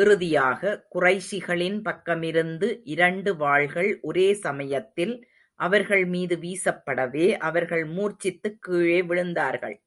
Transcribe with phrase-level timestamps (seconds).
[0.00, 0.86] இறுதியாக,
[0.94, 5.14] குறைஷிகளின் பக்கமிருந்து இரண்டு வாள்கள் ஒரே சமயத்தில்
[5.60, 9.76] அவர்கள் மீது வீசப்படவே, அவர்கள் மூர்ச்சித்துக் கீழே விழுந்தார்கள்.